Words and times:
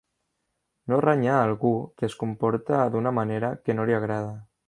No 0.91 0.97
renyà 1.05 1.35
algú 1.41 1.71
que 2.01 2.09
es 2.09 2.17
comporta 2.23 2.81
d'una 2.95 3.13
manera 3.21 3.55
que 3.67 3.79
no 3.79 3.89
li 3.91 3.99
agrada. 4.01 4.35